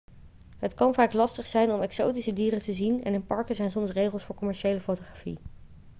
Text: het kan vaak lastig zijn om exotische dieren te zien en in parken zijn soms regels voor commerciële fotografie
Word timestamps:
het 0.57 0.73
kan 0.73 0.93
vaak 0.93 1.13
lastig 1.13 1.47
zijn 1.47 1.71
om 1.71 1.81
exotische 1.81 2.33
dieren 2.33 2.61
te 2.61 2.73
zien 2.73 3.03
en 3.03 3.13
in 3.13 3.25
parken 3.25 3.55
zijn 3.55 3.71
soms 3.71 3.91
regels 3.91 4.23
voor 4.23 4.35
commerciële 4.35 4.79
fotografie 4.81 5.37